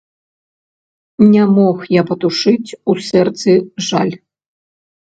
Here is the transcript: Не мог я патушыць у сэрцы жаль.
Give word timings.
Не 1.35 1.43
мог 1.57 1.77
я 1.99 2.07
патушыць 2.09 2.75
у 2.79 2.91
сэрцы 3.11 3.51
жаль. 3.91 4.15